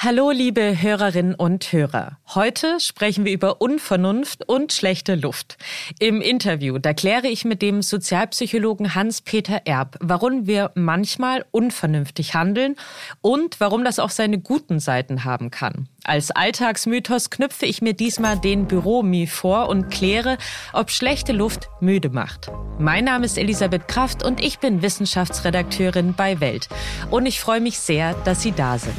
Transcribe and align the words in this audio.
Hallo, 0.00 0.30
liebe 0.30 0.80
Hörerinnen 0.80 1.34
und 1.34 1.72
Hörer. 1.72 2.18
Heute 2.32 2.78
sprechen 2.78 3.24
wir 3.24 3.32
über 3.32 3.60
Unvernunft 3.60 4.48
und 4.48 4.72
schlechte 4.72 5.16
Luft. 5.16 5.58
Im 5.98 6.20
Interview, 6.20 6.78
da 6.78 6.94
kläre 6.94 7.26
ich 7.26 7.44
mit 7.44 7.62
dem 7.62 7.82
Sozialpsychologen 7.82 8.94
Hans-Peter 8.94 9.62
Erb, 9.64 9.96
warum 9.98 10.46
wir 10.46 10.70
manchmal 10.76 11.44
unvernünftig 11.50 12.34
handeln 12.34 12.76
und 13.22 13.58
warum 13.58 13.84
das 13.84 13.98
auch 13.98 14.10
seine 14.10 14.38
guten 14.38 14.78
Seiten 14.78 15.24
haben 15.24 15.50
kann. 15.50 15.88
Als 16.04 16.30
Alltagsmythos 16.30 17.30
knüpfe 17.30 17.66
ich 17.66 17.82
mir 17.82 17.92
diesmal 17.92 18.38
den 18.38 18.68
Büromie 18.68 19.26
vor 19.26 19.68
und 19.68 19.90
kläre, 19.90 20.38
ob 20.72 20.92
schlechte 20.92 21.32
Luft 21.32 21.70
müde 21.80 22.10
macht. 22.10 22.52
Mein 22.78 23.04
Name 23.04 23.26
ist 23.26 23.36
Elisabeth 23.36 23.88
Kraft 23.88 24.24
und 24.24 24.44
ich 24.44 24.60
bin 24.60 24.80
Wissenschaftsredakteurin 24.80 26.14
bei 26.14 26.38
Welt. 26.38 26.68
Und 27.10 27.26
ich 27.26 27.40
freue 27.40 27.60
mich 27.60 27.80
sehr, 27.80 28.14
dass 28.24 28.42
Sie 28.42 28.52
da 28.52 28.78
sind. 28.78 28.94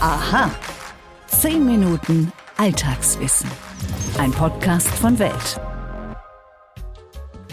Aha. 0.00 0.50
Zehn 1.26 1.64
Minuten 1.64 2.30
Alltagswissen. 2.58 3.50
Ein 4.18 4.30
Podcast 4.30 4.88
von 4.88 5.18
Welt. 5.18 5.58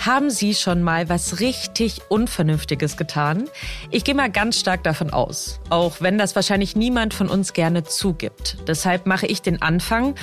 Haben 0.01 0.29
Sie 0.29 0.53
schon 0.53 0.83
mal 0.83 1.07
was 1.07 1.39
richtig 1.39 2.01
Unvernünftiges 2.09 2.97
getan? 2.97 3.47
Ich 3.91 4.03
gehe 4.03 4.13
mal 4.13 4.29
ganz 4.29 4.59
stark 4.59 4.83
davon 4.83 5.11
aus, 5.11 5.61
auch 5.69 6.01
wenn 6.01 6.17
das 6.17 6.35
wahrscheinlich 6.35 6.75
niemand 6.75 7.13
von 7.13 7.29
uns 7.29 7.53
gerne 7.53 7.85
zugibt. 7.85 8.57
Deshalb 8.67 9.05
mache 9.05 9.25
ich 9.25 9.41
den 9.41 9.61
Anfang. 9.61 10.15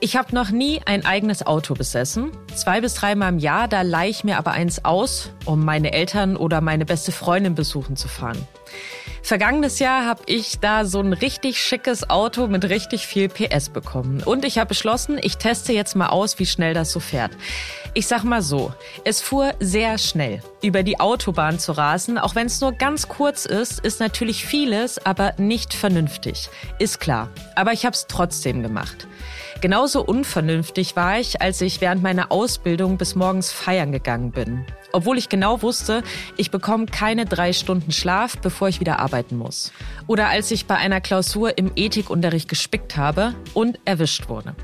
Ich 0.00 0.16
habe 0.16 0.34
noch 0.34 0.50
nie 0.50 0.80
ein 0.84 1.06
eigenes 1.06 1.46
Auto 1.46 1.74
besessen. 1.74 2.32
Zwei 2.56 2.80
bis 2.80 2.94
dreimal 2.94 3.32
im 3.32 3.38
Jahr, 3.38 3.68
da 3.68 3.82
leihe 3.82 4.10
ich 4.10 4.24
mir 4.24 4.38
aber 4.38 4.50
eins 4.50 4.84
aus, 4.84 5.30
um 5.44 5.64
meine 5.64 5.92
Eltern 5.92 6.36
oder 6.36 6.60
meine 6.60 6.84
beste 6.84 7.12
Freundin 7.12 7.54
besuchen 7.54 7.94
zu 7.94 8.08
fahren. 8.08 8.48
Vergangenes 9.28 9.78
Jahr 9.78 10.06
habe 10.06 10.22
ich 10.24 10.58
da 10.58 10.86
so 10.86 11.00
ein 11.00 11.12
richtig 11.12 11.60
schickes 11.60 12.08
Auto 12.08 12.46
mit 12.46 12.64
richtig 12.70 13.06
viel 13.06 13.28
PS 13.28 13.68
bekommen. 13.68 14.22
Und 14.22 14.42
ich 14.46 14.56
habe 14.56 14.68
beschlossen, 14.68 15.20
ich 15.20 15.36
teste 15.36 15.74
jetzt 15.74 15.94
mal 15.96 16.06
aus, 16.06 16.38
wie 16.38 16.46
schnell 16.46 16.72
das 16.72 16.92
so 16.92 16.98
fährt. 16.98 17.32
Ich 17.92 18.06
sag 18.06 18.24
mal 18.24 18.40
so, 18.40 18.72
es 19.04 19.20
fuhr 19.20 19.52
sehr 19.60 19.98
schnell. 19.98 20.42
Über 20.62 20.82
die 20.82 20.98
Autobahn 20.98 21.58
zu 21.58 21.72
rasen, 21.72 22.16
auch 22.16 22.36
wenn 22.36 22.46
es 22.46 22.62
nur 22.62 22.72
ganz 22.72 23.06
kurz 23.06 23.44
ist, 23.44 23.80
ist 23.80 24.00
natürlich 24.00 24.46
vieles, 24.46 24.96
aber 25.04 25.34
nicht 25.36 25.74
vernünftig. 25.74 26.48
Ist 26.78 26.98
klar. 26.98 27.28
Aber 27.54 27.74
ich 27.74 27.84
habe 27.84 27.92
es 27.92 28.06
trotzdem 28.06 28.62
gemacht. 28.62 29.06
Genauso 29.60 30.04
unvernünftig 30.04 30.94
war 30.94 31.18
ich, 31.18 31.42
als 31.42 31.60
ich 31.60 31.80
während 31.80 32.00
meiner 32.00 32.30
Ausbildung 32.30 32.96
bis 32.96 33.16
morgens 33.16 33.50
feiern 33.50 33.90
gegangen 33.90 34.30
bin. 34.30 34.64
Obwohl 34.92 35.18
ich 35.18 35.28
genau 35.28 35.62
wusste, 35.62 36.04
ich 36.36 36.52
bekomme 36.52 36.86
keine 36.86 37.24
drei 37.24 37.52
Stunden 37.52 37.90
Schlaf, 37.90 38.38
bevor 38.38 38.68
ich 38.68 38.78
wieder 38.78 39.00
arbeiten 39.00 39.36
muss. 39.36 39.72
Oder 40.06 40.28
als 40.28 40.52
ich 40.52 40.66
bei 40.66 40.76
einer 40.76 41.00
Klausur 41.00 41.58
im 41.58 41.72
Ethikunterricht 41.74 42.48
gespickt 42.48 42.96
habe 42.96 43.34
und 43.52 43.80
erwischt 43.84 44.28
wurde. 44.28 44.54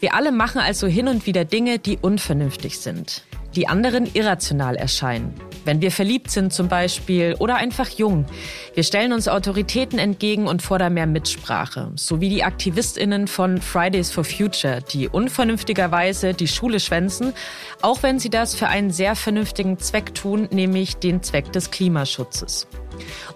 Wir 0.00 0.14
alle 0.14 0.32
machen 0.32 0.62
also 0.62 0.86
hin 0.86 1.08
und 1.08 1.26
wieder 1.26 1.44
Dinge, 1.44 1.78
die 1.78 1.98
unvernünftig 1.98 2.78
sind, 2.78 3.24
die 3.54 3.68
anderen 3.68 4.12
irrational 4.14 4.76
erscheinen. 4.76 5.34
Wenn 5.64 5.80
wir 5.80 5.90
verliebt 5.90 6.30
sind 6.30 6.52
zum 6.52 6.68
Beispiel 6.68 7.36
oder 7.38 7.56
einfach 7.56 7.88
jung. 7.88 8.26
Wir 8.74 8.82
stellen 8.82 9.12
uns 9.12 9.28
Autoritäten 9.28 9.98
entgegen 9.98 10.46
und 10.46 10.62
fordern 10.62 10.94
mehr 10.94 11.06
Mitsprache. 11.06 11.92
So 11.96 12.20
wie 12.20 12.28
die 12.28 12.44
AktivistInnen 12.44 13.28
von 13.28 13.60
Fridays 13.60 14.10
for 14.10 14.24
Future, 14.24 14.80
die 14.82 15.08
unvernünftigerweise 15.08 16.34
die 16.34 16.48
Schule 16.48 16.80
schwänzen, 16.80 17.32
auch 17.80 18.02
wenn 18.02 18.18
sie 18.18 18.30
das 18.30 18.54
für 18.54 18.68
einen 18.68 18.90
sehr 18.90 19.14
vernünftigen 19.14 19.78
Zweck 19.78 20.14
tun, 20.14 20.48
nämlich 20.50 20.96
den 20.96 21.22
Zweck 21.22 21.52
des 21.52 21.70
Klimaschutzes. 21.70 22.66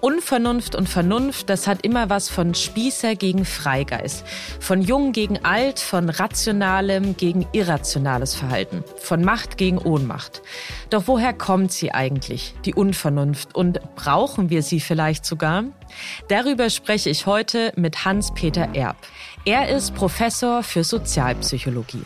Unvernunft 0.01 0.75
und 0.75 0.89
Vernunft, 0.89 1.49
das 1.51 1.67
hat 1.67 1.85
immer 1.85 2.11
was 2.11 2.29
von 2.29 2.55
Spießer 2.55 3.15
gegen 3.17 3.45
Freigeist, 3.45 4.25
von 4.61 4.83
Jung 4.83 5.13
gegen 5.13 5.45
Alt, 5.45 5.81
von 5.81 6.09
rationalem 6.09 7.17
gegen 7.17 7.47
irrationales 7.53 8.35
Verhalten, 8.35 8.85
von 8.99 9.23
Macht 9.25 9.57
gegen 9.57 9.79
Ohnmacht. 9.79 10.43
Doch 10.91 11.05
woher 11.07 11.33
kommt 11.33 11.73
sie 11.73 11.93
eigentlich, 11.93 12.55
die 12.65 12.75
Unvernunft, 12.75 13.55
und 13.55 13.81
brauchen 13.95 14.51
wir 14.51 14.63
sie 14.63 14.81
vielleicht 14.81 15.25
sogar? 15.25 15.65
Darüber 16.29 16.71
spreche 16.71 17.11
ich 17.11 17.27
heute 17.27 17.73
mit 17.77 18.05
Hans-Peter 18.05 18.69
Erb. 18.75 18.97
Er 19.45 19.69
ist 19.69 19.95
Professor 19.95 20.63
für 20.63 20.85
Sozialpsychologie. 20.85 22.03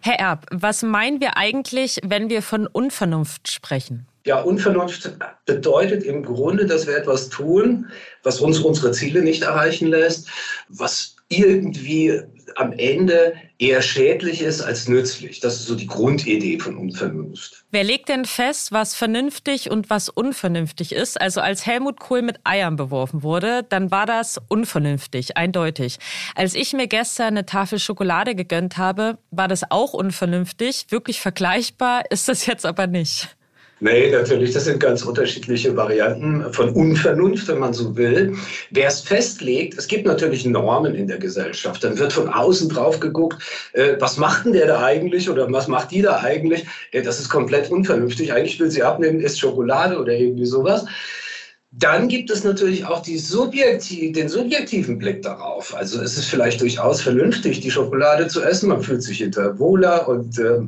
Herr 0.00 0.18
Erb, 0.18 0.46
was 0.50 0.82
meinen 0.82 1.20
wir 1.20 1.36
eigentlich, 1.36 2.00
wenn 2.02 2.28
wir 2.28 2.42
von 2.42 2.66
Unvernunft 2.66 3.48
sprechen? 3.48 4.08
Ja, 4.24 4.40
Unvernunft 4.40 5.10
bedeutet 5.46 6.04
im 6.04 6.22
Grunde, 6.24 6.66
dass 6.66 6.86
wir 6.86 6.96
etwas 6.96 7.28
tun, 7.28 7.88
was 8.22 8.40
uns 8.40 8.60
unsere 8.60 8.92
Ziele 8.92 9.22
nicht 9.22 9.42
erreichen 9.42 9.88
lässt, 9.88 10.28
was 10.68 11.16
irgendwie 11.28 12.20
am 12.56 12.72
Ende 12.72 13.34
eher 13.58 13.82
schädlich 13.82 14.42
ist 14.42 14.60
als 14.60 14.88
nützlich. 14.88 15.40
Das 15.40 15.54
ist 15.54 15.66
so 15.66 15.74
die 15.74 15.86
Grundidee 15.86 16.58
von 16.58 16.76
Unvernunft. 16.76 17.64
Wer 17.70 17.84
legt 17.84 18.08
denn 18.08 18.24
fest, 18.24 18.72
was 18.72 18.94
vernünftig 18.94 19.70
und 19.70 19.90
was 19.90 20.08
unvernünftig 20.08 20.92
ist? 20.92 21.20
Also 21.20 21.40
als 21.40 21.66
Helmut 21.66 21.98
Kohl 21.98 22.22
mit 22.22 22.40
Eiern 22.44 22.76
beworfen 22.76 23.22
wurde, 23.22 23.64
dann 23.68 23.90
war 23.90 24.06
das 24.06 24.38
unvernünftig, 24.48 25.36
eindeutig. 25.36 25.98
Als 26.34 26.54
ich 26.54 26.72
mir 26.72 26.86
gestern 26.86 27.28
eine 27.28 27.46
Tafel 27.46 27.78
Schokolade 27.78 28.34
gegönnt 28.34 28.76
habe, 28.76 29.18
war 29.30 29.48
das 29.48 29.70
auch 29.70 29.94
unvernünftig. 29.94 30.86
Wirklich 30.90 31.20
vergleichbar 31.20 32.02
ist 32.10 32.28
das 32.28 32.46
jetzt 32.46 32.66
aber 32.66 32.86
nicht. 32.86 33.36
Nee, 33.82 34.12
natürlich, 34.12 34.52
das 34.52 34.66
sind 34.66 34.78
ganz 34.78 35.02
unterschiedliche 35.02 35.76
Varianten 35.76 36.52
von 36.52 36.68
Unvernunft, 36.68 37.48
wenn 37.48 37.58
man 37.58 37.74
so 37.74 37.96
will. 37.96 38.32
Wer 38.70 38.86
es 38.86 39.00
festlegt, 39.00 39.76
es 39.76 39.88
gibt 39.88 40.06
natürlich 40.06 40.46
Normen 40.46 40.94
in 40.94 41.08
der 41.08 41.18
Gesellschaft. 41.18 41.82
Dann 41.82 41.98
wird 41.98 42.12
von 42.12 42.28
außen 42.28 42.68
drauf 42.68 43.00
geguckt, 43.00 43.42
äh, 43.72 43.96
was 43.98 44.18
macht 44.18 44.44
denn 44.44 44.52
der 44.52 44.68
da 44.68 44.84
eigentlich 44.84 45.28
oder 45.28 45.52
was 45.52 45.66
macht 45.66 45.90
die 45.90 46.00
da 46.00 46.20
eigentlich? 46.20 46.64
Äh, 46.92 47.02
das 47.02 47.18
ist 47.18 47.28
komplett 47.28 47.72
unvernünftig. 47.72 48.32
Eigentlich 48.32 48.60
will 48.60 48.70
sie 48.70 48.84
abnehmen, 48.84 49.18
isst 49.18 49.40
Schokolade 49.40 49.98
oder 49.98 50.12
irgendwie 50.12 50.46
sowas. 50.46 50.84
Dann 51.72 52.06
gibt 52.06 52.30
es 52.30 52.44
natürlich 52.44 52.86
auch 52.86 53.04
subjektiv, 53.04 54.12
den 54.12 54.28
subjektiven 54.28 54.96
Blick 54.96 55.22
darauf. 55.22 55.74
Also 55.74 56.00
es 56.00 56.16
ist 56.16 56.26
vielleicht 56.26 56.60
durchaus 56.60 57.00
vernünftig, 57.00 57.58
die 57.58 57.70
Schokolade 57.72 58.28
zu 58.28 58.42
essen. 58.42 58.68
Man 58.68 58.80
fühlt 58.80 59.02
sich 59.02 59.18
hinterher 59.18 59.58
wohler 59.58 60.06
und 60.06 60.38
äh, 60.38 60.60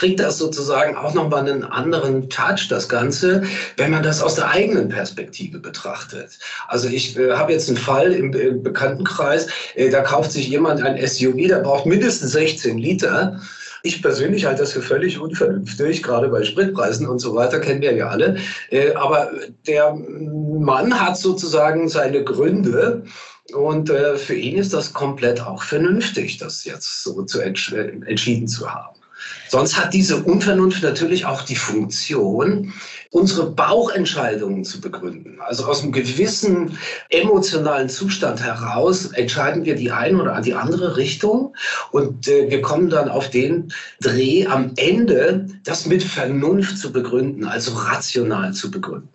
kriegt 0.00 0.18
das 0.18 0.38
sozusagen 0.38 0.96
auch 0.96 1.12
nochmal 1.12 1.46
einen 1.46 1.62
anderen 1.62 2.30
Touch, 2.30 2.68
das 2.70 2.88
Ganze, 2.88 3.42
wenn 3.76 3.90
man 3.90 4.02
das 4.02 4.22
aus 4.22 4.34
der 4.34 4.48
eigenen 4.48 4.88
Perspektive 4.88 5.58
betrachtet. 5.58 6.38
Also 6.68 6.88
ich 6.88 7.18
äh, 7.18 7.32
habe 7.32 7.52
jetzt 7.52 7.68
einen 7.68 7.76
Fall 7.76 8.10
im, 8.12 8.32
im 8.32 8.62
Bekanntenkreis, 8.62 9.48
äh, 9.74 9.90
da 9.90 10.00
kauft 10.00 10.32
sich 10.32 10.48
jemand 10.48 10.82
ein 10.82 10.96
SUV, 11.06 11.48
der 11.48 11.58
braucht 11.58 11.84
mindestens 11.84 12.32
16 12.32 12.78
Liter. 12.78 13.38
Ich 13.82 14.00
persönlich 14.00 14.46
halte 14.46 14.62
das 14.62 14.72
für 14.72 14.80
völlig 14.80 15.18
unvernünftig, 15.18 16.02
gerade 16.02 16.28
bei 16.28 16.44
Spritpreisen 16.44 17.06
und 17.06 17.18
so 17.18 17.34
weiter, 17.34 17.60
kennen 17.60 17.82
wir 17.82 17.92
ja 17.92 18.08
alle. 18.08 18.38
Äh, 18.70 18.94
aber 18.94 19.30
der 19.66 19.92
Mann 19.92 20.98
hat 20.98 21.18
sozusagen 21.18 21.90
seine 21.90 22.24
Gründe. 22.24 23.04
Und 23.52 23.90
äh, 23.90 24.16
für 24.16 24.34
ihn 24.34 24.56
ist 24.56 24.72
das 24.72 24.94
komplett 24.94 25.42
auch 25.42 25.62
vernünftig, 25.62 26.38
das 26.38 26.64
jetzt 26.64 27.02
so 27.02 27.22
zu 27.24 27.40
entsch 27.40 27.72
entschieden 27.72 28.48
zu 28.48 28.72
haben. 28.72 28.99
Sonst 29.48 29.76
hat 29.76 29.94
diese 29.94 30.22
Unvernunft 30.22 30.82
natürlich 30.82 31.26
auch 31.26 31.42
die 31.42 31.56
Funktion, 31.56 32.72
unsere 33.10 33.50
Bauchentscheidungen 33.50 34.64
zu 34.64 34.80
begründen. 34.80 35.40
Also 35.40 35.66
aus 35.66 35.82
einem 35.82 35.92
gewissen 35.92 36.78
emotionalen 37.08 37.88
Zustand 37.88 38.40
heraus 38.40 39.06
entscheiden 39.06 39.64
wir 39.64 39.74
die 39.74 39.90
eine 39.90 40.22
oder 40.22 40.40
die 40.40 40.54
andere 40.54 40.96
Richtung 40.96 41.54
und 41.90 42.28
äh, 42.28 42.50
wir 42.50 42.62
kommen 42.62 42.88
dann 42.88 43.08
auf 43.08 43.30
den 43.30 43.72
Dreh 44.00 44.46
am 44.46 44.72
Ende, 44.76 45.46
das 45.64 45.86
mit 45.86 46.02
Vernunft 46.02 46.78
zu 46.78 46.92
begründen, 46.92 47.44
also 47.44 47.72
rational 47.72 48.52
zu 48.52 48.70
begründen. 48.70 49.08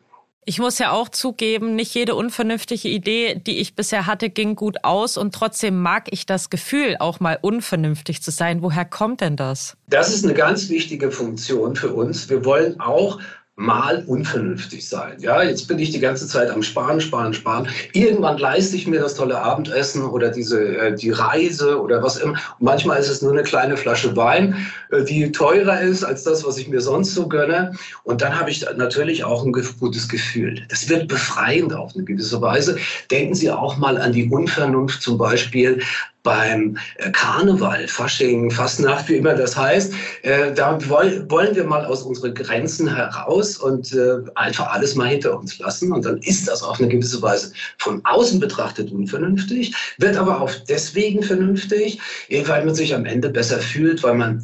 Ich 0.47 0.59
muss 0.59 0.77
ja 0.77 0.91
auch 0.91 1.09
zugeben, 1.09 1.75
nicht 1.75 1.95
jede 1.95 2.13
unvernünftige 2.13 2.87
Idee, 2.87 3.33
die 3.35 3.57
ich 3.57 3.75
bisher 3.75 4.05
hatte, 4.05 4.29
ging 4.29 4.55
gut 4.55 4.83
aus 4.83 5.17
und 5.17 5.33
trotzdem 5.33 5.81
mag 5.81 6.07
ich 6.11 6.27
das 6.27 6.51
Gefühl, 6.51 6.97
auch 6.99 7.19
mal 7.19 7.39
unvernünftig 7.41 8.21
zu 8.21 8.29
sein. 8.29 8.61
Woher 8.61 8.85
kommt 8.85 9.21
denn 9.21 9.37
das? 9.37 9.75
Das 9.87 10.13
ist 10.13 10.23
eine 10.23 10.35
ganz 10.35 10.69
wichtige 10.69 11.09
Funktion 11.09 11.75
für 11.75 11.95
uns. 11.95 12.29
Wir 12.29 12.45
wollen 12.45 12.79
auch 12.79 13.19
mal 13.57 14.03
unvernünftig 14.05 14.87
sein. 14.87 15.17
Ja, 15.19 15.41
jetzt 15.41 15.67
bin 15.69 15.79
ich 15.79 15.91
die 15.91 15.99
ganze 15.99 16.27
Zeit 16.27 16.49
am 16.49 16.61
Sparen, 16.61 16.99
Sparen, 16.99 17.33
Sparen. 17.33 17.69
Irgendwann 17.93 18.37
leiste 18.37 18.75
ich 18.75 18.85
mir 18.85 18.99
das 18.99 19.15
tolle 19.15 19.39
Abendessen 19.39 20.03
oder 20.03 20.29
diese 20.29 20.77
äh, 20.77 20.93
die 20.93 21.11
Reise 21.11 21.79
oder 21.79 22.03
was 22.03 22.17
immer. 22.17 22.33
Und 22.33 22.65
manchmal 22.65 22.99
ist 22.99 23.09
es 23.09 23.21
nur 23.21 23.31
eine 23.31 23.43
kleine 23.43 23.77
Flasche 23.77 24.15
Wein, 24.17 24.67
äh, 24.91 25.05
die 25.05 25.31
teurer 25.31 25.79
ist 25.79 26.03
als 26.03 26.23
das, 26.23 26.45
was 26.45 26.57
ich 26.57 26.67
mir 26.67 26.81
sonst 26.81 27.15
so 27.15 27.29
gönne. 27.29 27.71
Und 28.03 28.21
dann 28.21 28.37
habe 28.37 28.49
ich 28.49 28.65
natürlich 28.75 29.23
auch 29.23 29.45
ein 29.45 29.53
gutes 29.53 30.09
Gefühl. 30.09 30.61
Das 30.67 30.89
wird 30.89 31.07
befreiend 31.07 31.73
auf 31.73 31.95
eine 31.95 32.03
gewisse 32.03 32.41
Weise. 32.41 32.77
Denken 33.09 33.35
Sie 33.35 33.49
auch 33.49 33.77
mal 33.77 33.97
an 33.97 34.11
die 34.11 34.27
Unvernunft 34.27 35.01
zum 35.01 35.17
Beispiel 35.17 35.81
beim 36.25 36.77
äh, 36.97 37.09
Karneval, 37.11 37.87
Fasching, 37.87 38.51
Fastnacht, 38.51 39.07
wie 39.07 39.15
immer 39.15 39.35
das 39.35 39.55
heißt. 39.55 39.93
Äh, 40.23 40.53
da 40.53 40.77
wollen 40.89 41.55
wir 41.55 41.63
mal 41.63 41.85
aus 41.85 42.01
unseren 42.03 42.33
Grenzen 42.33 42.93
heraus 42.93 43.55
und 43.57 43.93
äh, 43.93 44.17
einfach 44.35 44.71
alles 44.71 44.95
mal 44.95 45.07
hinter 45.07 45.39
uns 45.39 45.57
lassen. 45.59 45.93
Und 45.93 46.03
dann 46.03 46.17
ist 46.17 46.49
das 46.49 46.61
auf 46.63 46.79
eine 46.79 46.89
gewisse 46.89 47.21
Weise 47.21 47.53
von 47.77 48.01
außen 48.03 48.41
betrachtet 48.41 48.91
unvernünftig, 48.91 49.73
wird 49.99 50.17
aber 50.17 50.41
auch 50.41 50.51
deswegen 50.67 51.23
vernünftig, 51.23 51.99
weil 52.45 52.65
man 52.65 52.75
sich 52.75 52.93
am 52.93 53.05
Ende 53.05 53.29
besser 53.29 53.59
fühlt, 53.59 54.03
weil 54.03 54.15
man 54.15 54.43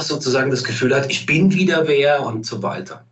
sozusagen 0.00 0.50
das 0.50 0.64
Gefühl 0.64 0.94
hat, 0.94 1.10
ich 1.10 1.26
bin 1.26 1.52
wieder 1.52 1.86
wer 1.86 2.24
und 2.24 2.46
so 2.46 2.62
weiter. 2.62 3.04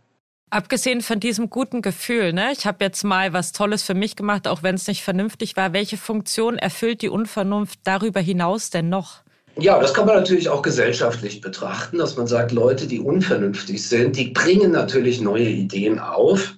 Abgesehen 0.51 0.99
von 0.99 1.21
diesem 1.21 1.49
guten 1.49 1.81
Gefühl, 1.81 2.33
ne? 2.33 2.51
ich 2.51 2.65
habe 2.65 2.83
jetzt 2.83 3.05
mal 3.05 3.31
was 3.31 3.53
Tolles 3.53 3.83
für 3.83 3.93
mich 3.93 4.17
gemacht, 4.17 4.49
auch 4.49 4.63
wenn 4.63 4.75
es 4.75 4.85
nicht 4.85 5.01
vernünftig 5.01 5.55
war. 5.55 5.71
Welche 5.71 5.95
Funktion 5.95 6.57
erfüllt 6.57 7.01
die 7.01 7.07
Unvernunft 7.07 7.79
darüber 7.85 8.19
hinaus 8.19 8.69
denn 8.69 8.89
noch? 8.89 9.21
Ja, 9.57 9.79
das 9.79 9.93
kann 9.93 10.05
man 10.05 10.17
natürlich 10.17 10.49
auch 10.49 10.61
gesellschaftlich 10.61 11.39
betrachten, 11.39 11.99
dass 11.99 12.17
man 12.17 12.27
sagt, 12.27 12.51
Leute, 12.51 12.85
die 12.85 12.99
unvernünftig 12.99 13.87
sind, 13.87 14.17
die 14.17 14.31
bringen 14.31 14.71
natürlich 14.71 15.21
neue 15.21 15.47
Ideen 15.47 15.99
auf. 15.99 16.55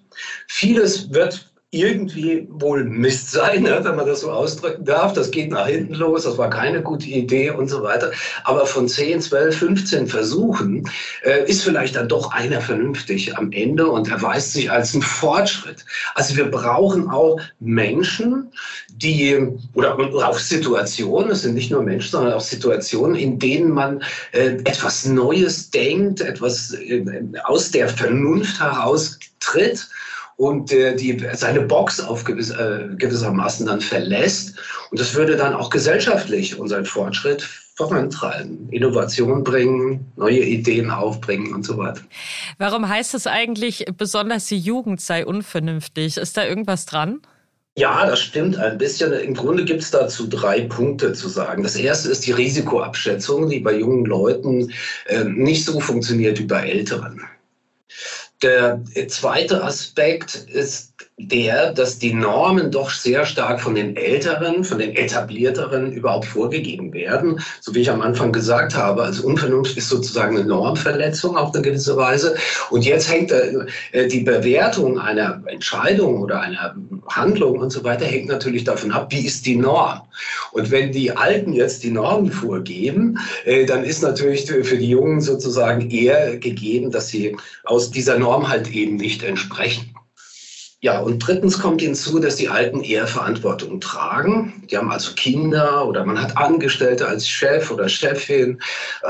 Vieles 0.48 1.14
wird 1.14 1.53
irgendwie 1.74 2.48
wohl 2.52 2.84
Mist 2.84 3.32
sein, 3.32 3.64
ne, 3.64 3.80
wenn 3.82 3.96
man 3.96 4.06
das 4.06 4.22
so 4.22 4.32
ausdrücken 4.32 4.86
darf. 4.86 5.14
Das 5.14 5.32
geht 5.32 5.50
nach 5.50 5.68
hinten 5.68 5.96
los, 5.96 6.24
das 6.24 6.38
war 6.38 6.50
keine 6.50 6.82
gute 6.82 7.08
Idee 7.08 7.50
und 7.50 7.68
so 7.68 7.82
weiter. 7.82 8.12
Aber 8.44 8.66
von 8.66 8.88
10, 8.88 9.22
12, 9.22 9.58
15 9.58 10.08
Versuchen 10.08 10.90
äh, 11.24 11.50
ist 11.50 11.64
vielleicht 11.64 11.96
dann 11.96 12.08
doch 12.08 12.32
einer 12.32 12.62
vernünftig 12.62 13.36
am 13.38 13.52
Ende 13.52 13.88
und 13.88 14.10
erweist 14.10 14.54
sich 14.54 14.70
als 14.70 14.94
ein 14.94 15.02
Fortschritt. 15.02 15.84
Also 16.14 16.38
wir 16.38 16.50
brauchen 16.52 17.10
auch 17.10 17.40
Menschen, 17.60 18.52
die, 18.90 19.36
oder, 19.74 19.98
auch 19.98 20.38
Situationen, 20.38 21.32
es 21.32 21.42
sind 21.42 21.56
nicht 21.56 21.72
nur 21.72 21.82
Menschen, 21.82 22.12
sondern 22.12 22.34
auch 22.34 22.42
Situationen, 22.42 23.16
in 23.16 23.40
denen 23.40 23.72
man 23.72 24.04
äh, 24.32 24.58
etwas 24.66 25.06
Neues 25.06 25.72
denkt, 25.72 26.22
etwas 26.22 26.74
äh, 26.74 27.04
aus 27.46 27.72
der 27.72 27.90
Vernunft 27.90 28.60
heraus 28.60 29.18
tritt 29.40 29.88
und 30.44 30.72
äh, 30.74 30.96
die, 30.96 31.26
seine 31.34 31.62
Box 31.62 32.00
auf 32.02 32.24
gewiss, 32.26 32.50
äh, 32.50 32.90
gewissermaßen 32.98 33.66
dann 33.66 33.80
verlässt. 33.80 34.56
Und 34.92 35.00
das 35.00 35.16
würde 35.16 35.38
dann 35.38 35.54
auch 35.54 35.70
gesellschaftlich 35.70 36.60
unseren 36.60 36.86
Fortschritt 36.86 37.48
vorantreiben, 37.76 38.70
Innovation 38.70 39.44
bringen, 39.44 40.12
neue 40.16 40.42
Ideen 40.42 40.92
aufbringen 40.92 41.54
und 41.54 41.66
so 41.66 41.78
weiter. 41.78 42.02
Warum 42.60 42.88
heißt 42.88 43.16
es 43.16 43.26
eigentlich, 43.26 43.86
besonders 43.98 44.46
die 44.46 44.60
Jugend 44.60 45.02
sei 45.02 45.26
unvernünftig? 45.26 46.18
Ist 46.18 46.38
da 46.38 46.46
irgendwas 46.46 46.86
dran? 46.86 47.22
Ja, 47.76 48.06
das 48.06 48.20
stimmt 48.20 48.58
ein 48.58 48.78
bisschen. 48.78 49.14
Im 49.14 49.34
Grunde 49.34 49.66
gibt 49.66 49.82
es 49.82 49.90
dazu 49.90 50.28
drei 50.28 50.62
Punkte 50.62 51.14
zu 51.14 51.28
sagen. 51.30 51.64
Das 51.64 51.76
erste 51.76 52.10
ist 52.10 52.28
die 52.28 52.34
Risikoabschätzung, 52.34 53.50
die 53.50 53.62
bei 53.62 53.76
jungen 53.76 54.06
Leuten 54.06 54.72
äh, 55.08 55.24
nicht 55.24 55.66
so 55.66 55.80
funktioniert 55.80 56.38
wie 56.38 56.46
bei 56.46 56.70
älteren. 56.70 57.22
Der 58.44 58.84
zweite 59.08 59.64
Aspekt 59.64 60.36
ist 60.36 60.94
der, 61.18 61.74
dass 61.74 62.00
die 62.00 62.14
Normen 62.14 62.72
doch 62.72 62.90
sehr 62.90 63.26
stark 63.26 63.62
von 63.62 63.76
den 63.76 63.96
Älteren, 63.96 64.64
von 64.64 64.80
den 64.80 64.96
Etablierteren 64.96 65.92
überhaupt 65.92 66.26
vorgegeben 66.26 66.92
werden. 66.92 67.40
So 67.62 67.76
wie 67.76 67.82
ich 67.82 67.92
am 67.92 68.02
Anfang 68.02 68.32
gesagt 68.32 68.76
habe, 68.76 69.04
also 69.04 69.28
Unvernunft 69.28 69.78
ist 69.78 69.90
sozusagen 69.90 70.36
eine 70.38 70.48
Normverletzung 70.48 71.38
auf 71.38 71.54
eine 71.54 71.62
gewisse 71.62 71.96
Weise. 71.98 72.36
Und 72.72 72.84
jetzt 72.84 73.12
hängt 73.12 73.32
äh, 73.32 74.08
die 74.08 74.22
Bewertung 74.22 75.00
einer 75.00 75.42
Entscheidung 75.46 76.20
oder 76.20 76.42
einer 76.42 76.76
Handlung 77.08 77.60
und 77.60 77.72
so 77.72 77.84
weiter 77.84 78.06
hängt 78.06 78.30
natürlich 78.30 78.64
davon 78.64 78.92
ab, 78.92 79.12
wie 79.12 79.26
ist 79.26 79.46
die 79.46 79.56
Norm. 79.56 80.02
Und 80.52 80.72
wenn 80.72 80.92
die 80.92 81.12
Alten 81.12 81.54
jetzt 81.54 81.84
die 81.84 81.92
Normen 81.92 82.32
vorgeben, 82.32 83.20
äh, 83.46 83.66
dann 83.66 83.84
ist 83.84 84.02
natürlich 84.02 84.50
für 84.50 84.78
die 84.78 84.90
Jungen 84.90 85.22
sozusagen 85.22 85.92
eher 85.92 86.38
gegeben, 86.38 86.90
dass 86.90 87.10
sie 87.10 87.38
aus 87.66 87.92
dieser 87.92 88.18
Norm 88.18 88.50
halt 88.50 88.72
eben 88.72 88.96
nicht 88.96 89.22
entsprechen. 89.22 89.93
Ja, 90.84 91.00
und 91.00 91.20
drittens 91.20 91.60
kommt 91.60 91.80
hinzu, 91.80 92.20
dass 92.20 92.36
die 92.36 92.50
Alten 92.50 92.82
eher 92.82 93.08
Verantwortung 93.08 93.80
tragen. 93.80 94.62
Die 94.70 94.78
haben 94.78 94.92
also 94.92 95.14
Kinder 95.14 95.88
oder 95.88 96.06
man 96.06 96.22
hat 96.22 96.36
Angestellte 96.36 97.08
als 97.08 97.26
Chef 97.26 97.72
oder 97.72 97.88
Chefin. 97.88 98.60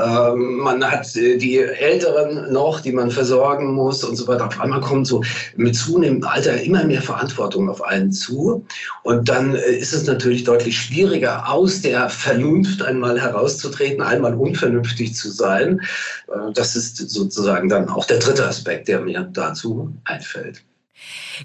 Ähm, 0.00 0.58
man 0.58 0.88
hat 0.88 1.16
äh, 1.16 1.36
die 1.36 1.58
Älteren 1.58 2.52
noch, 2.52 2.78
die 2.78 2.92
man 2.92 3.10
versorgen 3.10 3.72
muss 3.72 4.04
und 4.04 4.14
so 4.14 4.28
weiter. 4.28 4.46
Auf 4.46 4.60
einmal 4.60 4.82
kommt 4.82 5.08
so 5.08 5.24
mit 5.56 5.74
zunehmendem 5.74 6.28
Alter 6.28 6.62
immer 6.62 6.84
mehr 6.84 7.02
Verantwortung 7.02 7.68
auf 7.68 7.82
einen 7.82 8.12
zu. 8.12 8.64
Und 9.02 9.28
dann 9.28 9.56
äh, 9.56 9.72
ist 9.72 9.92
es 9.92 10.06
natürlich 10.06 10.44
deutlich 10.44 10.78
schwieriger, 10.78 11.50
aus 11.50 11.80
der 11.80 12.08
Vernunft 12.08 12.82
einmal 12.82 13.20
herauszutreten, 13.20 14.00
einmal 14.00 14.34
unvernünftig 14.34 15.16
zu 15.16 15.28
sein. 15.28 15.80
Äh, 16.28 16.52
das 16.54 16.76
ist 16.76 16.98
sozusagen 17.10 17.68
dann 17.68 17.88
auch 17.88 18.04
der 18.04 18.20
dritte 18.20 18.46
Aspekt, 18.46 18.86
der 18.86 19.00
mir 19.00 19.28
dazu 19.32 19.92
einfällt. 20.04 20.62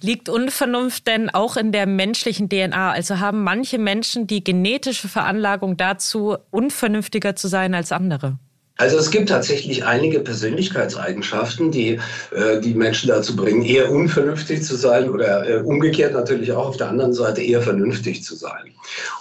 Liegt 0.01 0.29
Unvernunft 0.29 1.07
denn 1.07 1.29
auch 1.29 1.57
in 1.57 1.71
der 1.71 1.85
menschlichen 1.85 2.49
DNA? 2.49 2.91
Also 2.91 3.19
haben 3.19 3.43
manche 3.43 3.77
Menschen 3.77 4.27
die 4.27 4.43
genetische 4.43 5.07
Veranlagung 5.07 5.77
dazu, 5.77 6.37
unvernünftiger 6.51 7.35
zu 7.35 7.47
sein 7.47 7.73
als 7.73 7.91
andere? 7.91 8.37
Also 8.79 8.97
es 8.97 9.11
gibt 9.11 9.27
tatsächlich 9.27 9.83
einige 9.83 10.21
Persönlichkeitseigenschaften, 10.21 11.69
die 11.69 11.99
äh, 12.31 12.61
die 12.61 12.73
Menschen 12.73 13.09
dazu 13.09 13.35
bringen, 13.35 13.61
eher 13.61 13.91
unvernünftig 13.91 14.63
zu 14.63 14.77
sein 14.77 15.09
oder 15.09 15.47
äh, 15.47 15.57
umgekehrt 15.57 16.13
natürlich 16.13 16.53
auch 16.53 16.69
auf 16.69 16.77
der 16.77 16.87
anderen 16.87 17.11
Seite 17.11 17.41
eher 17.41 17.61
vernünftig 17.61 18.23
zu 18.23 18.35
sein. 18.35 18.73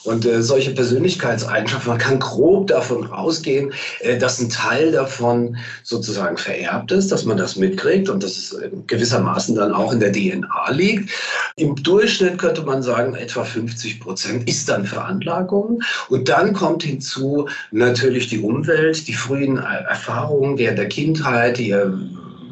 Und 0.05 0.25
äh, 0.25 0.43
solche 0.43 0.71
Persönlichkeitseigenschaften, 0.71 1.91
man 1.91 1.99
kann 1.99 2.21
grob 2.21 2.69
davon 2.69 3.11
ausgehen, 3.11 3.73
äh, 3.99 4.17
dass 4.17 4.39
ein 4.39 4.49
Teil 4.49 4.93
davon 4.93 5.57
sozusagen 5.83 6.37
vererbt 6.37 6.93
ist, 6.93 7.11
dass 7.11 7.25
man 7.25 7.37
das 7.37 7.57
mitkriegt 7.57 8.09
und 8.09 8.23
dass 8.23 8.37
es 8.37 8.57
gewissermaßen 8.87 9.57
dann 9.57 9.73
auch 9.73 9.93
in 9.93 9.99
der 9.99 10.13
DNA 10.13 10.71
liegt. 10.71 11.11
Im 11.57 11.75
Durchschnitt 11.75 12.39
könnte 12.39 12.63
man 12.63 12.85
sagen, 12.85 13.17
etwa 13.17 13.43
50 13.43 13.99
Prozent 13.99 14.49
ist 14.49 14.69
dann 14.69 14.87
Veranlagung. 14.87 15.83
Und 16.09 16.29
dann 16.29 16.53
kommt 16.53 16.85
hinzu 16.85 17.49
natürlich 17.73 18.29
die 18.29 18.39
Umwelt, 18.39 19.09
die 19.09 19.15
frühen 19.15 19.48
vielen 19.49 19.59
Erfahrungen 19.59 20.59
während 20.59 20.79
der 20.79 20.89
Kindheit, 20.89 21.59
die 21.59 21.75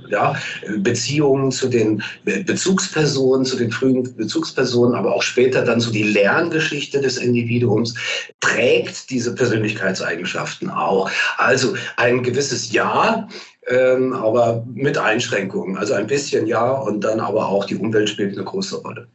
ja, 0.09 0.37
Beziehungen 0.79 1.51
zu 1.51 1.69
den 1.69 2.03
Bezugspersonen, 2.25 3.45
zu 3.45 3.57
den 3.57 3.73
frühen 3.73 4.17
Bezugspersonen, 4.17 4.95
aber 4.95 5.15
auch 5.15 5.23
später 5.23 5.63
dann 5.63 5.81
so 5.81 5.91
die 5.91 6.05
Lerngeschichte 6.05 7.01
des 7.01 7.19
Individuums 7.19 7.95
prägt 8.39 9.11
diese 9.11 9.35
Persönlichkeitseigenschaften 9.35 10.71
auch. 10.71 11.11
Also 11.39 11.75
ein 11.97 12.23
gewisses 12.23 12.73
Ja, 12.73 13.29
ähm, 13.67 14.13
aber 14.13 14.65
mit 14.73 14.97
Einschränkungen. 14.97 15.77
Also 15.77 15.95
ein 15.95 16.07
bisschen 16.07 16.47
Ja 16.47 16.71
und 16.71 17.03
dann 17.03 17.19
aber 17.19 17.49
auch 17.49 17.65
die 17.65 17.77
Umwelt 17.77 18.09
spielt 18.09 18.35
eine 18.35 18.45
große 18.45 18.77
Rolle. 18.77 19.09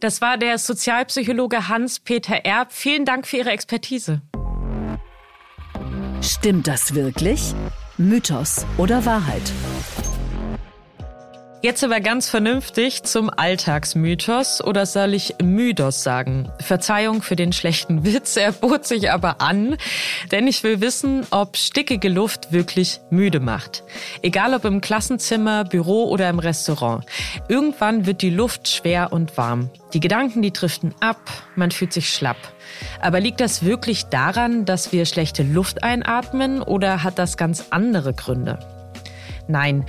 Das 0.00 0.22
war 0.22 0.38
der 0.38 0.56
Sozialpsychologe 0.56 1.68
Hans-Peter 1.68 2.36
Erb. 2.44 2.72
Vielen 2.72 3.04
Dank 3.04 3.26
für 3.26 3.38
Ihre 3.38 3.50
Expertise. 3.50 4.22
Stimmt 6.22 6.66
das 6.66 6.94
wirklich? 6.94 7.54
Mythos 7.96 8.66
oder 8.76 9.04
Wahrheit? 9.06 9.52
Jetzt 11.60 11.82
aber 11.82 11.98
ganz 11.98 12.30
vernünftig 12.30 13.02
zum 13.02 13.30
Alltagsmythos 13.30 14.62
oder 14.62 14.86
soll 14.86 15.12
ich 15.12 15.34
Mythos 15.42 16.04
sagen? 16.04 16.48
Verzeihung 16.60 17.20
für 17.20 17.34
den 17.34 17.52
schlechten 17.52 18.04
Witz, 18.04 18.36
er 18.36 18.52
bot 18.52 18.86
sich 18.86 19.10
aber 19.10 19.40
an, 19.40 19.76
denn 20.30 20.46
ich 20.46 20.62
will 20.62 20.80
wissen, 20.80 21.26
ob 21.30 21.56
stickige 21.56 22.10
Luft 22.10 22.52
wirklich 22.52 23.00
müde 23.10 23.40
macht. 23.40 23.82
Egal 24.22 24.54
ob 24.54 24.66
im 24.66 24.80
Klassenzimmer, 24.80 25.64
Büro 25.64 26.04
oder 26.04 26.30
im 26.30 26.38
Restaurant. 26.38 27.04
Irgendwann 27.48 28.06
wird 28.06 28.22
die 28.22 28.30
Luft 28.30 28.68
schwer 28.68 29.12
und 29.12 29.36
warm. 29.36 29.68
Die 29.94 30.00
Gedanken, 30.00 30.42
die 30.42 30.52
driften 30.52 30.94
ab, 31.00 31.18
man 31.56 31.72
fühlt 31.72 31.92
sich 31.92 32.08
schlapp. 32.08 32.38
Aber 33.00 33.18
liegt 33.18 33.40
das 33.40 33.64
wirklich 33.64 34.04
daran, 34.04 34.64
dass 34.64 34.92
wir 34.92 35.06
schlechte 35.06 35.42
Luft 35.42 35.82
einatmen 35.82 36.62
oder 36.62 37.02
hat 37.02 37.18
das 37.18 37.36
ganz 37.36 37.64
andere 37.70 38.14
Gründe? 38.14 38.60
Nein, 39.48 39.86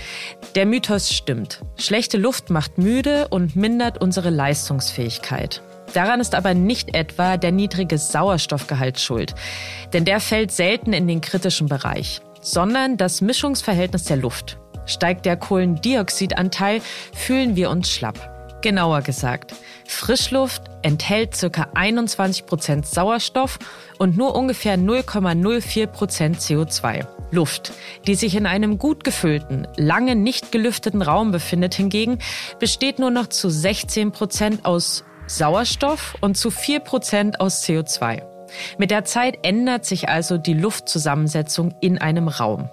der 0.56 0.66
Mythos 0.66 1.14
stimmt. 1.14 1.62
Schlechte 1.78 2.18
Luft 2.18 2.50
macht 2.50 2.78
müde 2.78 3.28
und 3.28 3.58
mindert 3.58 4.02
unsere 4.02 4.30
Leistungsfähigkeit. 4.30 5.62
Daran 5.94 6.22
ist 6.22 6.34
aber 6.34 6.54
nicht 6.54 6.96
etwa 6.96 7.36
der 7.36 7.52
niedrige 7.52 7.98
Sauerstoffgehalt 7.98 9.00
schuld, 9.00 9.36
denn 9.92 10.06
der 10.06 10.22
fällt 10.22 10.52
selten 10.52 10.94
in 10.94 11.08
den 11.08 11.20
kritischen 11.20 11.68
Bereich, 11.68 12.22
sondern 12.42 12.96
das 12.96 13.22
Mischungsverhältnis 13.22 14.06
der 14.06 14.18
Luft. 14.18 14.58
Steigt 14.86 15.26
der 15.26 15.36
Kohlendioxidanteil, 15.36 16.82
fühlen 17.14 17.56
wir 17.56 17.70
uns 17.70 17.90
schlapp. 17.92 18.29
Genauer 18.62 19.02
gesagt, 19.02 19.56
Frischluft 19.86 20.64
enthält 20.82 21.32
ca. 21.40 21.68
21% 21.74 22.86
Sauerstoff 22.86 23.60
und 23.98 24.18
nur 24.18 24.36
ungefähr 24.36 24.78
0,04% 24.78 25.88
CO2. 26.40 27.06
Luft, 27.32 27.72
die 28.08 28.16
sich 28.16 28.36
in 28.36 28.46
einem 28.46 28.78
gut 28.78 29.04
gefüllten, 29.04 29.68
lange 29.78 30.16
nicht 30.16 30.52
gelüfteten 30.52 31.02
Raum 31.02 31.32
befindet 31.32 31.76
hingegen, 31.76 32.20
besteht 32.60 33.00
nur 33.00 33.12
noch 33.12 33.28
zu 33.28 33.48
16% 33.48 34.66
aus 34.66 35.04
Sauerstoff 35.28 36.18
und 36.22 36.36
zu 36.38 36.50
4% 36.50 37.38
aus 37.38 37.64
CO2. 37.64 38.24
Mit 38.78 38.92
der 38.92 39.06
Zeit 39.06 39.40
ändert 39.44 39.86
sich 39.86 40.10
also 40.10 40.38
die 40.38 40.56
Luftzusammensetzung 40.56 41.76
in 41.82 42.00
einem 42.00 42.28
Raum. 42.28 42.70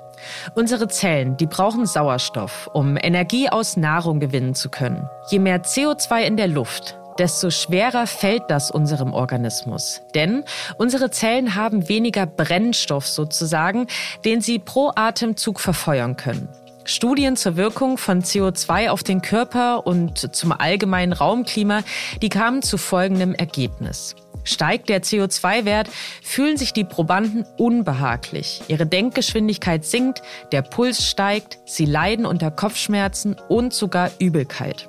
Unsere 0.55 0.89
Zellen, 0.89 1.37
die 1.37 1.47
brauchen 1.47 1.87
Sauerstoff, 1.87 2.69
um 2.73 2.97
Energie 2.97 3.49
aus 3.49 3.77
Nahrung 3.77 4.21
gewinnen 4.21 4.55
zu 4.55 4.69
können. 4.69 5.09
Je 5.31 5.39
mehr 5.39 5.63
CO2 5.63 6.23
in 6.23 6.37
der 6.37 6.49
Luft, 6.49 6.99
desto 7.19 7.51
schwerer 7.51 8.07
fällt 8.07 8.45
das 8.49 8.71
unserem 8.71 9.13
Organismus. 9.13 10.03
Denn 10.15 10.45
unsere 10.79 11.11
Zellen 11.11 11.55
haben 11.55 11.89
weniger 11.89 12.27
Brennstoff 12.27 13.07
sozusagen, 13.07 13.87
den 14.25 14.41
sie 14.41 14.59
pro 14.59 14.93
Atemzug 14.95 15.61
verfeuern 15.61 16.17
können. 16.17 16.49
Studien 16.85 17.37
zur 17.37 17.57
Wirkung 17.57 17.99
von 17.99 18.23
CO2 18.23 18.91
auf 18.91 19.03
den 19.03 19.21
Körper 19.21 19.87
und 19.87 20.35
zum 20.35 20.53
allgemeinen 20.53 21.13
Raumklima, 21.13 21.81
die 22.23 22.29
kamen 22.29 22.63
zu 22.63 22.79
folgendem 22.79 23.35
Ergebnis. 23.35 24.15
Steigt 24.47 24.89
der 24.89 25.03
CO2-Wert, 25.03 25.91
fühlen 26.23 26.57
sich 26.57 26.73
die 26.73 26.85
Probanden 26.85 27.45
unbehaglich. 27.59 28.63
Ihre 28.69 28.87
Denkgeschwindigkeit 28.87 29.85
sinkt, 29.85 30.23
der 30.53 30.63
Puls 30.63 31.05
steigt, 31.07 31.59
sie 31.67 31.85
leiden 31.85 32.25
unter 32.25 32.51
Kopfschmerzen 32.51 33.37
und 33.49 33.75
sogar 33.75 34.11
Übelkeit. 34.19 34.89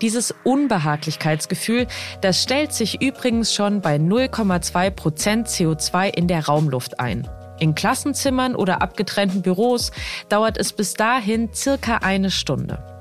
Dieses 0.00 0.32
Unbehaglichkeitsgefühl, 0.44 1.88
das 2.20 2.42
stellt 2.42 2.72
sich 2.72 3.02
übrigens 3.02 3.52
schon 3.52 3.80
bei 3.80 3.96
0,2 3.96 4.90
Prozent 4.90 5.48
CO2 5.48 6.14
in 6.14 6.28
der 6.28 6.46
Raumluft 6.46 7.00
ein. 7.00 7.28
In 7.58 7.74
Klassenzimmern 7.74 8.54
oder 8.54 8.80
abgetrennten 8.80 9.42
Büros 9.42 9.90
dauert 10.28 10.56
es 10.56 10.72
bis 10.72 10.94
dahin 10.94 11.52
circa 11.52 11.96
eine 11.96 12.30
Stunde. 12.30 12.97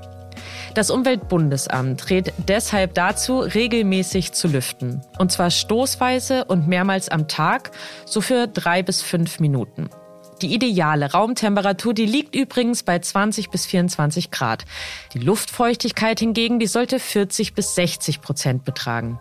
Das 0.78 0.92
Umweltbundesamt 0.92 2.12
rät 2.12 2.34
deshalb 2.38 2.94
dazu, 2.94 3.40
regelmäßig 3.40 4.34
zu 4.34 4.48
lüften. 4.48 5.02
Und 5.18 5.32
zwar 5.32 5.50
stoßweise 5.50 6.46
und 6.46 6.68
mehrmals 6.68 7.10
am 7.10 7.28
Tag, 7.28 7.72
so 8.06 8.22
für 8.22 8.46
drei 8.46 8.84
bis 8.84 9.02
fünf 9.02 9.40
Minuten. 9.40 9.90
Die 10.44 10.54
ideale 10.54 11.14
Raumtemperatur, 11.14 11.96
die 11.96 12.06
liegt 12.06 12.36
übrigens 12.36 12.84
bei 12.84 13.00
20 13.00 13.50
bis 13.50 13.66
24 13.66 14.30
Grad. 14.30 14.66
Die 15.16 15.18
Luftfeuchtigkeit 15.18 16.20
hingegen, 16.20 16.60
die 16.60 16.68
sollte 16.68 17.00
40 17.00 17.56
bis 17.56 17.74
60 17.74 18.22
Prozent 18.22 18.64
betragen. 18.64 19.20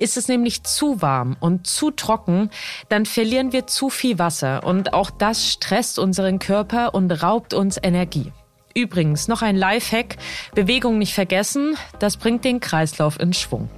Ist 0.00 0.16
es 0.16 0.26
nämlich 0.26 0.64
zu 0.64 1.00
warm 1.00 1.36
und 1.38 1.68
zu 1.68 1.92
trocken, 1.92 2.50
dann 2.88 3.06
verlieren 3.06 3.52
wir 3.52 3.68
zu 3.68 3.88
viel 3.88 4.18
Wasser 4.18 4.64
und 4.64 4.94
auch 4.94 5.10
das 5.12 5.46
stresst 5.46 6.00
unseren 6.00 6.40
Körper 6.40 6.92
und 6.92 7.12
raubt 7.12 7.54
uns 7.54 7.78
Energie. 7.80 8.32
Übrigens 8.78 9.26
noch 9.26 9.42
ein 9.42 9.56
Lifehack, 9.56 10.18
Bewegung 10.54 10.98
nicht 10.98 11.12
vergessen, 11.12 11.76
das 11.98 12.16
bringt 12.16 12.44
den 12.44 12.60
Kreislauf 12.60 13.18
in 13.18 13.32
Schwung. 13.32 13.68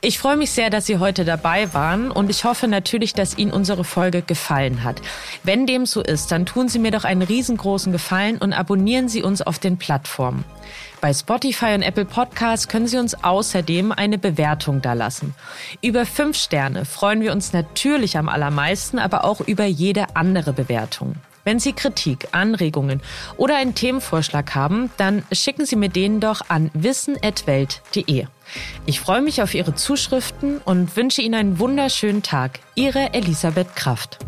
Ich 0.00 0.18
freue 0.18 0.36
mich 0.36 0.50
sehr, 0.50 0.70
dass 0.70 0.86
Sie 0.86 0.98
heute 0.98 1.24
dabei 1.24 1.72
waren 1.72 2.10
und 2.10 2.28
ich 2.30 2.42
hoffe 2.42 2.66
natürlich, 2.66 3.14
dass 3.14 3.38
Ihnen 3.38 3.52
unsere 3.52 3.84
Folge 3.84 4.22
gefallen 4.22 4.82
hat. 4.82 5.00
Wenn 5.44 5.66
dem 5.68 5.86
so 5.86 6.02
ist, 6.02 6.32
dann 6.32 6.46
tun 6.46 6.68
Sie 6.68 6.80
mir 6.80 6.90
doch 6.90 7.04
einen 7.04 7.22
riesengroßen 7.22 7.92
Gefallen 7.92 8.38
und 8.38 8.52
abonnieren 8.52 9.08
Sie 9.08 9.22
uns 9.22 9.40
auf 9.40 9.60
den 9.60 9.78
Plattformen. 9.78 10.44
Bei 11.00 11.14
Spotify 11.14 11.74
und 11.74 11.82
Apple 11.82 12.04
Podcasts 12.04 12.66
können 12.66 12.88
Sie 12.88 12.98
uns 12.98 13.14
außerdem 13.22 13.92
eine 13.92 14.18
Bewertung 14.18 14.82
dalassen. 14.82 15.32
Über 15.80 16.06
fünf 16.06 16.36
Sterne 16.36 16.86
freuen 16.86 17.20
wir 17.20 17.30
uns 17.30 17.52
natürlich 17.52 18.18
am 18.18 18.28
allermeisten, 18.28 18.98
aber 18.98 19.24
auch 19.24 19.40
über 19.42 19.64
jede 19.64 20.16
andere 20.16 20.52
Bewertung. 20.52 21.14
Wenn 21.44 21.58
Sie 21.58 21.74
Kritik, 21.74 22.28
Anregungen 22.32 23.02
oder 23.36 23.56
einen 23.56 23.74
Themenvorschlag 23.74 24.54
haben, 24.54 24.90
dann 24.96 25.22
schicken 25.30 25.66
Sie 25.66 25.76
mir 25.76 25.90
den 25.90 26.20
doch 26.20 26.40
an 26.48 26.70
wissen.welt.de. 26.74 28.26
Ich 28.86 29.00
freue 29.00 29.22
mich 29.22 29.42
auf 29.42 29.54
Ihre 29.54 29.74
Zuschriften 29.74 30.58
und 30.58 30.96
wünsche 30.96 31.22
Ihnen 31.22 31.34
einen 31.34 31.58
wunderschönen 31.58 32.22
Tag. 32.22 32.60
Ihre 32.74 33.12
Elisabeth 33.14 33.76
Kraft. 33.76 34.18